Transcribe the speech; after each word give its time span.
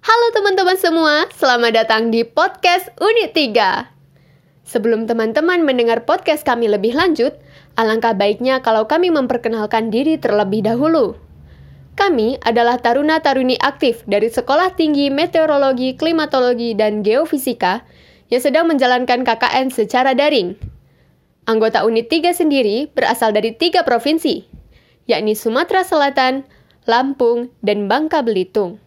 Halo 0.00 0.32
teman-teman 0.32 0.80
semua, 0.80 1.28
selamat 1.28 1.76
datang 1.76 2.08
di 2.08 2.24
podcast 2.24 2.88
Unit 3.04 3.36
3. 3.36 3.84
Sebelum 4.64 5.04
teman-teman 5.04 5.60
mendengar 5.60 6.08
podcast 6.08 6.40
kami 6.40 6.72
lebih 6.72 6.96
lanjut, 6.96 7.36
alangkah 7.76 8.16
baiknya 8.16 8.64
kalau 8.64 8.88
kami 8.88 9.12
memperkenalkan 9.12 9.92
diri 9.92 10.16
terlebih 10.16 10.64
dahulu. 10.64 11.20
Kami 12.00 12.40
adalah 12.40 12.80
taruna-taruni 12.80 13.60
aktif 13.60 14.00
dari 14.08 14.32
Sekolah 14.32 14.72
Tinggi 14.72 15.12
Meteorologi, 15.12 15.92
Klimatologi, 16.00 16.72
dan 16.72 17.04
Geofisika 17.04 17.84
yang 18.32 18.40
sedang 18.40 18.72
menjalankan 18.72 19.20
KKN 19.20 19.68
secara 19.68 20.16
daring. 20.16 20.56
Anggota 21.44 21.84
Unit 21.84 22.08
3 22.08 22.32
sendiri 22.32 22.88
berasal 22.88 23.36
dari 23.36 23.52
tiga 23.52 23.84
provinsi, 23.84 24.48
yakni 25.04 25.36
Sumatera 25.36 25.84
Selatan, 25.84 26.48
Lampung, 26.88 27.52
dan 27.60 27.84
Bangka 27.84 28.24
Belitung. 28.24 28.80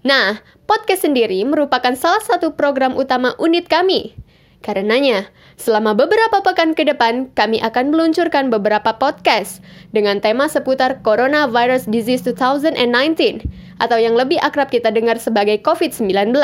Nah, 0.00 0.40
podcast 0.64 1.04
sendiri 1.04 1.44
merupakan 1.44 1.92
salah 1.92 2.24
satu 2.24 2.56
program 2.56 2.96
utama 2.96 3.36
unit 3.36 3.68
kami. 3.68 4.16
Karenanya, 4.60 5.28
selama 5.60 5.92
beberapa 5.92 6.40
pekan 6.40 6.72
ke 6.76 6.84
depan, 6.88 7.32
kami 7.32 7.60
akan 7.60 7.92
meluncurkan 7.92 8.48
beberapa 8.48 8.96
podcast 8.96 9.64
dengan 9.92 10.20
tema 10.20 10.48
seputar 10.48 11.00
Coronavirus 11.00 11.88
Disease 11.88 12.24
2019 12.32 13.44
atau 13.80 13.96
yang 13.96 14.16
lebih 14.16 14.36
akrab 14.40 14.68
kita 14.68 14.92
dengar 14.92 15.16
sebagai 15.16 15.60
COVID-19. 15.64 16.36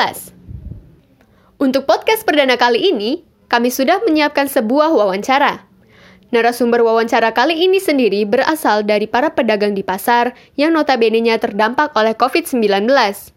Untuk 1.57 1.89
podcast 1.89 2.25
perdana 2.25 2.57
kali 2.57 2.93
ini, 2.93 3.25
kami 3.49 3.73
sudah 3.73 4.01
menyiapkan 4.05 4.49
sebuah 4.49 4.93
wawancara. 4.93 5.65
Narasumber 6.29 6.85
wawancara 6.85 7.33
kali 7.33 7.65
ini 7.69 7.81
sendiri 7.81 8.25
berasal 8.25 8.85
dari 8.85 9.09
para 9.09 9.33
pedagang 9.33 9.73
di 9.73 9.81
pasar 9.81 10.37
yang 10.53 10.73
notabene-nya 10.77 11.41
terdampak 11.41 11.93
oleh 11.97 12.13
COVID-19. 12.13 13.36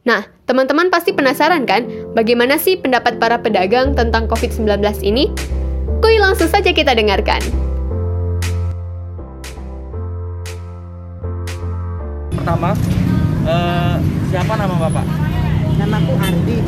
Nah, 0.00 0.24
teman-teman 0.48 0.88
pasti 0.88 1.12
penasaran 1.12 1.68
kan 1.68 1.84
bagaimana 2.16 2.56
sih 2.56 2.80
pendapat 2.80 3.20
para 3.20 3.36
pedagang 3.36 3.92
tentang 3.92 4.24
COVID-19 4.32 4.80
ini? 5.04 5.28
Kuy 6.00 6.16
langsung 6.16 6.48
saja 6.48 6.72
kita 6.72 6.96
dengarkan. 6.96 7.44
Pertama, 12.32 12.72
eh, 13.44 13.94
siapa 14.32 14.56
nama 14.56 14.74
Bapak? 14.88 15.04
Namaku 15.76 16.14
Ardi. 16.16 16.58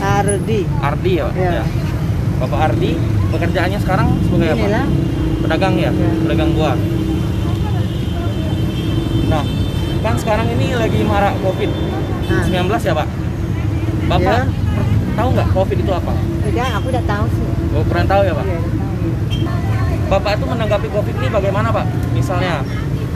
Ardi. 0.00 0.60
Ardi 0.80 1.12
ya 1.12 1.24
Pak? 1.28 1.34
Ya. 1.36 1.64
Bapak 2.40 2.58
Ardi, 2.72 2.96
pekerjaannya 3.28 3.78
sekarang 3.84 4.08
sebagai 4.24 4.56
apa? 4.56 4.64
Inilah. 4.64 4.86
Pedagang 5.44 5.74
ya? 5.76 5.92
Ya. 5.92 6.10
Pedagang 6.24 6.50
buah. 6.56 6.76
Nah, 9.28 9.44
kan 10.12 10.20
sekarang 10.20 10.46
ini 10.52 10.76
lagi 10.76 11.00
marak 11.08 11.32
COVID-19 11.40 11.72
Nah, 12.68 12.76
ya 12.76 12.92
Pak? 12.92 13.08
Bapak 14.12 14.44
Ya. 14.44 14.44
tahu 15.16 15.28
nggak 15.32 15.48
COVID 15.56 15.76
itu 15.80 15.88
apa? 15.88 16.12
udah 16.42 16.68
aku 16.76 16.86
udah 16.92 17.04
tahu 17.08 17.24
sih. 17.32 17.44
Oh, 17.72 17.84
pernah 17.88 18.04
tahu 18.04 18.22
ya 18.28 18.32
Pak? 18.36 18.44
Udah 18.44 18.60
tahu. 18.60 20.12
Bapak 20.12 20.30
itu 20.36 20.44
menanggapi 20.44 20.88
COVID 20.92 21.14
ini 21.16 21.28
bagaimana 21.32 21.72
Pak? 21.72 21.86
Misalnya 22.12 22.60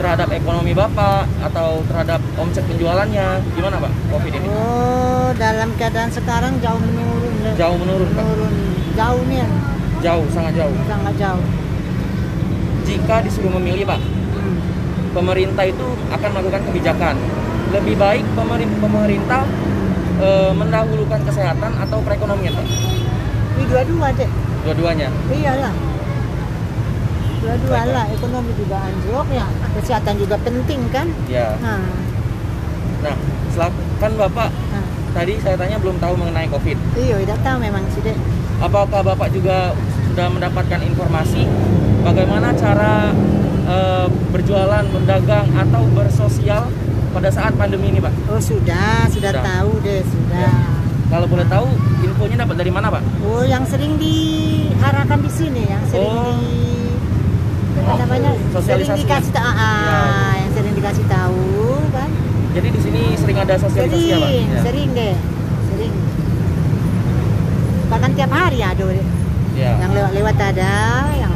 terhadap 0.01 0.33
ekonomi 0.33 0.73
Bapak 0.73 1.29
atau 1.45 1.85
terhadap 1.85 2.17
omset 2.33 2.65
penjualannya, 2.65 3.45
gimana 3.53 3.77
Pak 3.77 3.93
COVID 4.09 4.33
ini? 4.33 4.47
Oh, 4.49 5.29
dalam 5.37 5.69
keadaan 5.77 6.09
sekarang 6.09 6.57
jauh 6.57 6.81
menurun. 6.81 7.53
Jauh 7.53 7.77
menurun 7.77 8.09
Pak? 8.09 8.25
Menurun. 8.25 8.53
Jauh 8.97 9.21
nih, 9.29 9.45
Jauh, 10.01 10.25
sangat 10.33 10.57
jauh. 10.57 10.73
sangat 10.89 11.13
jauh. 11.21 11.45
Jika 12.89 13.21
disuruh 13.21 13.53
memilih 13.53 13.85
Pak. 13.85 14.16
Pemerintah 15.17 15.65
itu 15.65 15.85
akan 16.13 16.29
melakukan 16.29 16.61
kebijakan. 16.69 17.15
Lebih 17.73 17.97
baik 17.97 18.23
pemerin- 18.37 18.77
pemerintah 18.77 19.41
eh, 20.17 20.53
mendahulukan 20.53 21.21
kesehatan 21.25 21.77
atau 21.77 21.97
perekonomian, 22.01 22.53
Pak? 22.53 22.65
Ini 23.57 23.63
dua-dua 23.65 24.07
deh. 24.13 24.29
Dua-duanya. 24.65 25.09
Iyalah. 25.29 25.73
Dua-dua 27.37 27.81
lah. 27.85 28.05
Ekonomi 28.09 28.51
juga 28.57 28.81
anjlok 28.81 29.27
ya. 29.29 29.45
Kesehatan 29.77 30.17
juga 30.17 30.35
penting 30.41 30.81
kan. 30.89 31.05
Ya. 31.29 31.53
Nah, 31.61 31.81
Nah, 32.97 33.13
selak- 33.53 33.85
kan 34.01 34.09
Bapak 34.17 34.49
nah. 34.73 34.81
tadi 35.13 35.37
saya 35.37 35.53
tanya 35.53 35.77
belum 35.77 36.01
tahu 36.01 36.17
mengenai 36.17 36.49
COVID. 36.49 36.77
Iya, 36.97 37.21
udah 37.21 37.37
tahu 37.45 37.57
memang 37.61 37.85
sih 37.93 38.01
deh. 38.01 38.17
Apakah 38.57 39.05
Bapak 39.05 39.29
juga 39.29 39.69
sudah 40.09 40.33
mendapatkan 40.33 40.81
informasi 40.81 41.45
bagaimana 42.01 42.57
cara 42.57 43.13
eh, 43.67 44.07
berjualan, 44.31 44.83
berdagang 44.87 45.47
atau 45.53 45.83
bersosial 45.91 46.63
pada 47.11 47.27
saat 47.27 47.51
pandemi 47.53 47.89
ini, 47.89 47.99
Pak? 47.99 48.13
Oh 48.27 48.39
sudah, 48.39 49.07
sudah, 49.07 49.31
Sudah. 49.31 49.43
tahu 49.43 49.71
deh, 49.81 50.01
sudah. 50.01 50.51
Kalau 51.07 51.23
boleh 51.23 51.47
tahu, 51.47 51.67
infonya 52.01 52.43
dapat 52.43 52.55
dari 52.57 52.67
mana, 52.67 52.87
Pak? 52.89 52.99
Oh, 53.23 53.39
yang 53.41 53.63
sering 53.63 53.95
diarahkan 53.95 55.19
di 55.19 55.31
sini, 55.31 55.63
yang 55.63 55.83
sering 55.87 56.03
Oh. 56.03 56.35
di 56.35 56.55
apa 57.79 57.93
namanya? 58.01 58.31
Sering 58.35 58.51
Sosialisasi. 58.53 58.99
dikasih 59.01 59.31
tahu, 59.31 59.51
ah, 59.55 60.33
yang 60.35 60.51
sering 60.51 60.73
dikasih 60.75 61.05
tahu 61.07 61.47
kan? 61.89 62.09
Jadi 62.51 62.67
di 62.67 62.79
sini 62.81 63.01
sering 63.15 63.37
ada 63.37 63.55
sosialisasi 63.55 64.03
ya, 64.03 64.17
Pak? 64.17 64.27
Sering, 64.27 64.47
Ya. 64.49 64.61
sering 64.61 64.89
deh, 64.91 65.15
sering. 65.65 65.93
Bahkan 67.87 68.11
tiap 68.13 68.31
hari 68.31 68.59
ada. 68.59 68.83
Ya. 69.55 69.71
Yang 69.79 69.91
lewat-lewat 69.95 70.35
ada, 70.37 70.73
yang. 71.15 71.26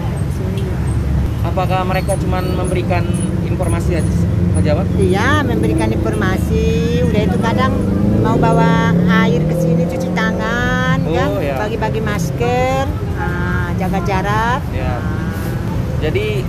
Apakah 1.42 1.82
mereka 1.90 2.14
cuma 2.22 2.38
memberikan 2.38 3.02
informasi 3.50 3.98
aja, 3.98 4.72
Pak? 4.78 4.86
Iya, 5.02 5.42
memberikan 5.42 5.90
informasi. 5.90 7.02
Udah 7.02 7.22
itu 7.26 7.38
kadang 7.42 7.74
mau 8.22 8.38
bawa 8.38 8.94
air 9.26 9.42
ke 9.50 9.56
sini 9.58 9.90
cuci 9.90 10.14
tangan, 10.14 11.02
Oh, 11.02 11.18
kan? 11.18 11.30
ya. 11.42 11.58
Bagi-bagi 11.58 12.02
masker, 12.06 12.86
ah, 13.18 13.74
jaga 13.74 14.00
jarak. 14.06 14.62
Ya. 14.70 15.02
Jadi 16.02 16.46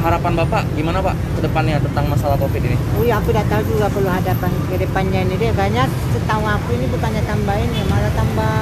harapan 0.00 0.32
Bapak 0.38 0.62
gimana 0.76 1.02
Pak 1.02 1.16
ke 1.36 1.40
depannya 1.44 1.76
tentang 1.82 2.08
masalah 2.08 2.36
Covid 2.40 2.62
ini? 2.64 2.76
Oh 2.96 3.04
iya, 3.04 3.20
aku 3.20 3.28
udah 3.32 3.44
tahu 3.44 3.62
juga 3.76 3.92
kalau 3.92 4.12
hadapan 4.12 4.50
ke 4.72 4.76
depannya 4.80 5.20
ini 5.20 5.34
deh. 5.36 5.52
Kayaknya 5.52 5.84
setahu 6.16 6.44
aku 6.48 6.80
ini 6.80 6.88
bukannya 6.88 7.22
tambahin 7.28 7.68
ya, 7.76 7.84
malah 7.92 8.12
tambah 8.16 8.56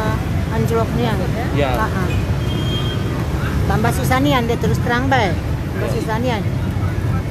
anjloknya. 0.50 1.12
Ya. 1.54 1.70
Ah, 1.78 1.86
ah. 1.86 2.33
Tambah 3.64 3.90
susah 3.92 4.18
nian 4.20 4.44
deh 4.44 4.56
terus 4.56 4.76
terang 4.80 5.08
baik. 5.08 5.32
Tambah 5.72 5.90
susah 5.92 6.16
nian. 6.20 6.42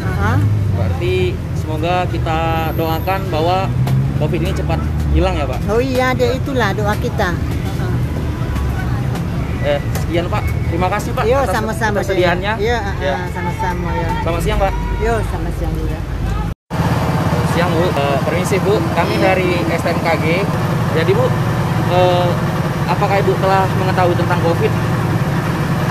Ah, 0.02 0.36
ah. 0.36 0.40
Berarti 0.74 1.32
semoga 1.54 2.04
kita 2.10 2.38
doakan 2.74 3.22
bahwa 3.30 3.58
Covid 4.18 4.40
ini 4.42 4.52
cepat 4.52 4.80
hilang 5.12 5.36
ya 5.36 5.46
Pak. 5.46 5.60
Oh 5.68 5.78
iya 5.78 6.12
deh 6.12 6.34
itulah 6.34 6.74
doa 6.74 6.94
kita. 6.98 7.38
Eh, 9.64 9.80
sekian 9.96 10.28
Pak. 10.28 10.44
Terima 10.68 10.90
kasih 10.90 11.14
Pak 11.14 11.24
Yo 11.24 11.40
sama-sama 11.46 11.70
deh. 11.94 12.04
ketersediaannya. 12.04 12.54
Iya, 12.58 12.80
Ya. 12.98 13.16
sama-sama 13.30 13.90
ya. 13.94 14.10
Selamat 14.20 14.42
siang 14.42 14.60
Pak. 14.60 14.72
Yo 15.00 15.14
sama 15.24 15.50
siang 15.56 15.74
juga. 15.78 16.00
Siang 17.54 17.70
Bu. 17.70 17.86
Eh, 17.86 18.18
permisi 18.26 18.58
Bu, 18.60 18.74
kami 18.92 19.16
dari 19.22 19.62
STMKG. 19.70 20.26
Jadi 20.94 21.12
Bu, 21.14 21.26
eh, 21.94 22.28
apakah 22.84 23.16
Ibu 23.16 23.32
telah 23.38 23.64
mengetahui 23.78 24.16
tentang 24.18 24.40
Covid? 24.42 24.72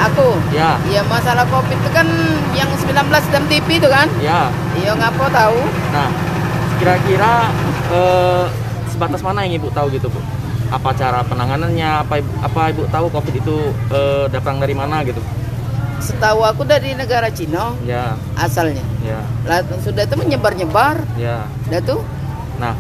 Aku? 0.02 0.28
Ya, 0.50 0.76
Iya 0.84 1.02
masalah 1.06 1.46
covid 1.46 1.74
itu 1.74 1.90
kan 1.90 2.06
yang 2.52 2.66
19 2.68 2.90
dalam 3.30 3.44
TV 3.46 3.68
itu 3.76 3.86
kan? 3.86 4.08
ya. 4.18 4.50
Iya 4.74 4.93
ngapa 4.93 5.26
tahu? 5.28 5.58
Nah, 5.90 6.08
kira-kira 6.76 7.32
eh, 7.88 8.44
sebatas 8.88 9.20
mana 9.20 9.43
yang 9.43 9.56
ibu 9.56 9.70
tahu 9.70 9.87
gitu 9.90 10.08
bu? 10.08 10.19
Apa 10.69 10.90
cara 10.93 11.22
penanganannya? 11.22 12.02
Apa 12.02 12.19
ibu, 12.19 12.31
apa 12.40 12.60
ibu 12.69 12.82
tahu 12.88 13.06
COVID 13.08 13.34
itu 13.37 13.56
eh, 13.88 14.25
datang 14.28 14.58
dari 14.58 14.75
mana 14.75 15.00
gitu? 15.02 15.22
Setahu 16.02 16.43
aku 16.43 16.66
dari 16.66 16.98
negara 16.98 17.31
Cina 17.31 17.78
Ya, 17.81 18.19
asalnya. 18.34 18.82
ya, 19.00 19.22
Lah 19.46 19.62
sudah 19.78 20.02
itu 20.02 20.16
menyebar-nyebar. 20.16 20.98
ya. 21.14 21.46
Dah 21.69 21.78
tuh 21.81 22.02
Nah, 22.58 22.75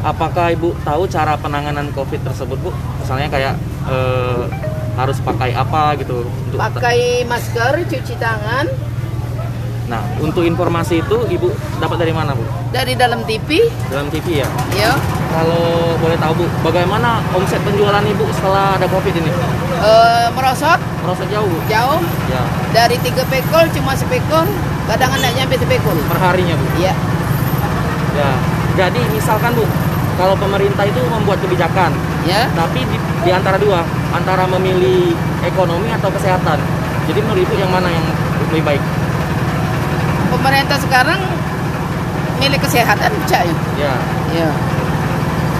apakah 0.00 0.52
ibu 0.52 0.76
tahu 0.82 1.04
cara 1.04 1.32
penanganan 1.34 1.88
COVID 1.90 2.20
tersebut 2.22 2.60
bu? 2.60 2.70
Misalnya 3.00 3.28
kayak 3.28 3.54
eh, 3.88 4.42
harus 4.98 5.22
pakai 5.22 5.54
apa 5.54 5.94
gitu? 5.96 6.26
Untuk 6.26 6.58
pakai 6.58 7.22
masker, 7.24 7.86
cuci 7.86 8.14
tangan 8.16 8.66
Nah, 9.88 10.04
untuk 10.20 10.44
informasi 10.44 11.00
itu 11.00 11.16
ibu 11.30 11.48
dapat 11.78 11.96
dari 11.98 12.12
mana 12.12 12.36
bu? 12.36 12.44
dari 12.68 12.92
dalam 12.92 13.24
TV. 13.24 13.56
Dalam 13.88 14.12
TV 14.12 14.44
ya. 14.44 14.48
Ya. 14.76 14.92
Kalau 15.28 15.64
boleh 15.96 16.12
tahu 16.14 16.32
bu, 16.34 16.46
bagaimana 16.62 17.24
omset 17.32 17.56
penjualan 17.62 18.04
ibu 18.04 18.28
setelah 18.30 18.76
ada 18.76 18.84
COVID 18.84 19.14
ini? 19.14 19.32
Eh, 19.78 20.26
merosot 20.34 20.76
Merosot 21.00 21.24
jauh 21.30 21.46
bu? 21.46 21.56
jauh 21.64 22.02
Ya, 22.28 22.42
dari 22.74 23.00
tiga 23.00 23.24
pekol 23.24 23.64
cuma 23.72 23.96
sepekol. 23.96 24.44
Kadang 24.84 25.08
nggak 25.10 25.32
nyampe 25.34 25.56
sepekol. 25.56 25.96
per 26.04 26.18
harinya 26.20 26.52
bu. 26.52 26.66
Iya. 26.76 26.92
Ya, 28.12 28.30
jadi 28.76 29.00
misalkan 29.08 29.54
Bu, 29.54 29.62
kalau 30.16 30.34
pemerintah 30.34 30.82
itu 30.82 30.98
membuat 31.06 31.38
kebijakan, 31.38 31.94
Ya. 32.26 32.50
tapi 32.52 32.82
di, 32.82 32.96
di 33.22 33.30
antara 33.30 33.56
dua, 33.56 33.86
antara 34.12 34.44
memilih 34.48 35.12
ekonomi 35.44 35.92
atau 35.92 36.08
kesehatan. 36.12 36.58
Jadi 37.08 37.18
menurut 37.24 37.40
Ibu 37.44 37.54
yang 37.56 37.72
mana 37.72 37.88
yang 37.88 38.04
lebih 38.48 38.62
baik? 38.64 38.82
Pemerintah 40.28 40.78
sekarang 40.80 41.20
milik 42.38 42.60
kesehatan 42.62 43.10
percaya. 43.24 43.54
Ya. 43.80 43.94
Ya. 44.36 44.50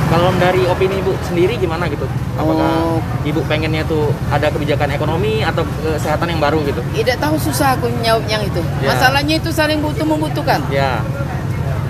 Kalau 0.09 0.33
dari 0.41 0.65
opini 0.65 1.05
Ibu 1.05 1.13
sendiri 1.21 1.61
gimana 1.61 1.85
gitu? 1.89 2.09
Apakah 2.41 2.97
Oh. 2.97 3.01
Ibu 3.29 3.45
pengennya 3.45 3.85
tuh 3.85 4.09
ada 4.33 4.49
kebijakan 4.49 4.89
ekonomi 4.97 5.45
atau 5.45 5.67
kesehatan 5.85 6.33
yang 6.33 6.41
baru 6.41 6.65
gitu? 6.65 6.81
Tidak 6.97 7.17
tahu 7.21 7.37
susah 7.37 7.77
aku 7.77 7.93
jawab 8.01 8.25
yang 8.25 8.41
itu. 8.41 8.65
Ya. 8.81 8.97
Masalahnya 8.97 9.37
itu 9.37 9.53
saling 9.53 9.85
butuh 9.85 10.07
membutuhkan. 10.09 10.65
Ya. 10.73 11.05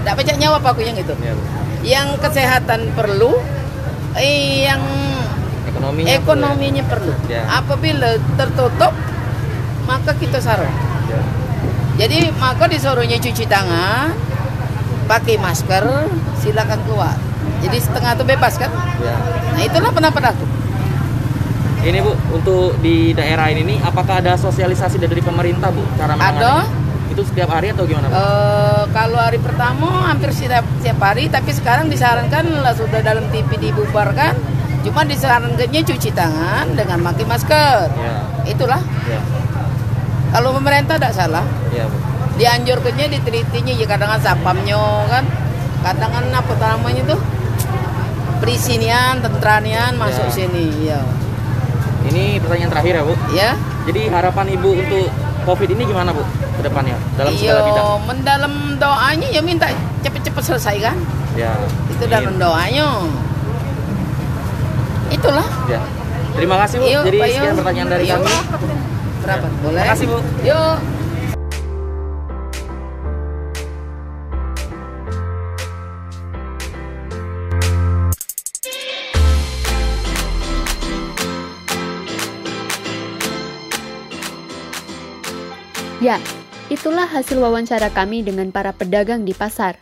Tidak 0.03 0.15
banyak 0.19 0.37
jawab 0.43 0.63
aku 0.67 0.83
yang 0.83 0.99
itu. 0.99 1.15
ya. 1.23 1.35
Yang 1.79 2.19
kesehatan 2.19 2.91
perlu, 2.99 3.39
eh, 4.19 4.67
yang 4.67 4.83
Ekonominya 5.79 6.11
perlu 6.11 6.19
ekonominya 6.19 6.85
perlu. 6.91 7.13
Ya. 7.31 7.43
Apabila 7.47 8.11
tertutup, 8.35 8.93
maka 9.87 10.11
kita 10.19 10.43
sarung. 10.43 10.75
ya. 11.07 11.21
Jadi 11.99 12.31
maka 12.39 12.67
disuruhnya 12.67 13.19
cuci 13.19 13.45
tangan, 13.47 14.15
pakai 15.07 15.39
masker, 15.39 15.85
silakan 16.43 16.79
keluar. 16.87 17.17
Jadi 17.59 17.79
setengah 17.79 18.15
itu 18.15 18.25
bebas 18.27 18.55
kan? 18.59 18.71
Ya. 19.03 19.17
Nah 19.55 19.63
itulah 19.67 19.91
pendapat 19.91 20.35
aku. 20.35 20.45
Ini 21.79 22.03
Bu, 22.03 22.11
untuk 22.35 22.75
di 22.83 23.15
daerah 23.15 23.55
ini 23.55 23.63
nih, 23.63 23.79
apakah 23.87 24.19
ada 24.19 24.35
sosialisasi 24.35 24.99
dari 24.99 25.23
pemerintah 25.23 25.71
Bu 25.71 25.83
cara? 25.95 26.19
Ada. 26.19 26.67
Itu 27.09 27.23
setiap 27.23 27.55
hari 27.55 27.71
atau 27.71 27.87
gimana 27.87 28.11
Bu? 28.11 28.15
Eh, 28.15 28.85
kalau 28.91 29.19
hari 29.19 29.39
pertama 29.39 30.11
hampir 30.11 30.35
setiap, 30.35 30.67
setiap 30.79 30.99
hari, 31.03 31.31
tapi 31.31 31.51
sekarang 31.55 31.87
disarankan 31.87 32.63
lah 32.63 32.75
sudah 32.75 32.99
dalam 33.03 33.27
TV 33.31 33.71
dibubarkan. 33.71 34.58
Cuma 34.89 35.05
disarankannya 35.05 35.85
cuci 35.85 36.11
tangan 36.11 36.73
dengan 36.73 37.05
pakai 37.05 37.25
masker. 37.29 37.93
Ya. 37.93 38.15
Itulah. 38.49 38.81
Ya. 39.05 39.21
Kalau 40.33 40.57
pemerintah 40.57 40.97
tidak 40.97 41.13
salah. 41.13 41.45
Ya. 41.69 41.85
Dianjurkannya 42.41 43.13
ditelitinya 43.13 43.73
ya 43.77 43.85
kadang 43.85 44.09
kan 44.09 44.21
sapamnya 44.25 44.81
kan. 45.13 45.29
Kadang 45.85 46.09
kan 46.09 46.25
apa 46.33 46.53
namanya 46.57 47.05
tuh? 47.05 47.21
Perisinian, 48.41 49.21
tentranian 49.21 49.93
masuk 49.99 50.25
Ya. 50.25 50.33
sini. 50.33 50.67
Ya. 50.89 51.01
Ini 52.09 52.41
pertanyaan 52.41 52.71
terakhir 52.73 52.93
ya 52.97 53.03
Bu. 53.05 53.15
Ya. 53.29 53.51
Jadi 53.85 54.09
harapan 54.09 54.47
Ibu 54.57 54.69
untuk 54.73 55.05
COVID 55.45 55.69
ini 55.69 55.83
gimana 55.85 56.17
Bu 56.17 56.25
ke 56.57 56.65
depannya 56.65 56.97
dalam 57.15 57.31
Iya, 57.31 57.41
segala 57.53 57.61
bidang? 57.69 57.87
mendalam 58.09 58.53
doanya 58.81 59.29
ya 59.29 59.41
minta 59.45 59.69
cepet-cepet 60.01 60.43
selesai 60.43 60.77
kan. 60.81 60.97
Ya. 61.37 61.53
Itu 61.93 62.09
dalam 62.09 62.41
doanya. 62.41 63.05
Itulah. 65.09 65.47
Ya. 65.69 65.81
Terima 66.37 66.57
kasih 66.63 66.77
Bu. 66.79 66.85
Yuk, 66.87 67.03
Jadi 67.09 67.19
Pak, 67.19 67.29
sekian 67.33 67.45
yuk. 67.51 67.57
pertanyaan 67.59 67.89
dari 67.91 68.05
Yuk. 68.07 68.15
kami. 68.21 68.33
Berapa? 69.25 69.47
Ya. 69.47 69.59
Boleh. 69.65 69.83
Terima 69.83 69.93
kasih, 69.93 70.07
Bu. 70.07 70.19
Yuk. 70.47 70.77
Ya, 85.99 86.23
itulah 86.71 87.11
hasil 87.11 87.43
wawancara 87.43 87.91
kami 87.91 88.23
dengan 88.23 88.55
para 88.55 88.71
pedagang 88.71 89.27
di 89.27 89.35
pasar. 89.35 89.75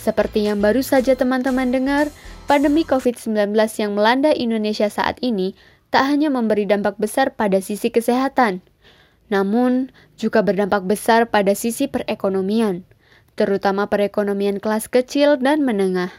Seperti 0.00 0.48
yang 0.48 0.56
baru 0.64 0.80
saja 0.80 1.12
teman-teman 1.12 1.68
dengar, 1.68 2.08
pandemi 2.50 2.82
COVID-19 2.82 3.54
yang 3.78 3.94
melanda 3.94 4.34
Indonesia 4.34 4.90
saat 4.90 5.22
ini 5.22 5.54
tak 5.94 6.10
hanya 6.10 6.34
memberi 6.34 6.66
dampak 6.66 6.98
besar 6.98 7.30
pada 7.38 7.62
sisi 7.62 7.94
kesehatan, 7.94 8.58
namun 9.30 9.94
juga 10.18 10.42
berdampak 10.42 10.82
besar 10.82 11.30
pada 11.30 11.54
sisi 11.54 11.86
perekonomian, 11.86 12.82
terutama 13.38 13.86
perekonomian 13.86 14.58
kelas 14.58 14.90
kecil 14.90 15.38
dan 15.38 15.62
menengah. 15.62 16.10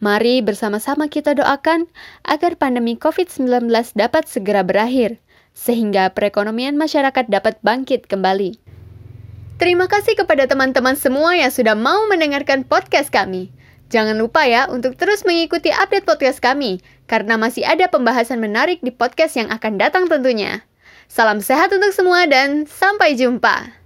Mari 0.00 0.40
bersama-sama 0.40 1.12
kita 1.12 1.36
doakan 1.36 1.84
agar 2.24 2.56
pandemi 2.56 2.96
COVID-19 2.96 3.68
dapat 3.92 4.24
segera 4.32 4.64
berakhir, 4.64 5.20
sehingga 5.52 6.16
perekonomian 6.16 6.80
masyarakat 6.80 7.28
dapat 7.28 7.60
bangkit 7.60 8.08
kembali. 8.08 8.56
Terima 9.60 9.84
kasih 9.84 10.16
kepada 10.16 10.48
teman-teman 10.48 10.96
semua 10.96 11.36
yang 11.36 11.52
sudah 11.52 11.76
mau 11.76 12.08
mendengarkan 12.08 12.64
podcast 12.64 13.12
kami. 13.12 13.55
Jangan 13.86 14.18
lupa 14.18 14.42
ya 14.50 14.66
untuk 14.66 14.98
terus 14.98 15.22
mengikuti 15.22 15.70
update 15.70 16.02
podcast 16.02 16.42
kami, 16.42 16.82
karena 17.06 17.38
masih 17.38 17.62
ada 17.62 17.86
pembahasan 17.86 18.42
menarik 18.42 18.82
di 18.82 18.90
podcast 18.90 19.38
yang 19.38 19.46
akan 19.54 19.78
datang 19.78 20.10
tentunya. 20.10 20.66
Salam 21.06 21.38
sehat 21.38 21.70
untuk 21.70 21.94
semua 21.94 22.26
dan 22.26 22.66
sampai 22.66 23.14
jumpa. 23.14 23.85